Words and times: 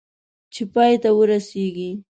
چې 0.53 0.63
پای 0.73 0.93
ته 1.01 1.09
ورسېږي. 1.17 1.89